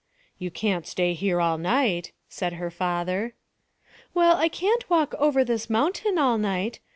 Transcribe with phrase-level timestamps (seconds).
[0.39, 3.35] 'You can't stay here all night,' said her father.
[4.15, 6.79] 'Well, I can't walk over this mountain all night.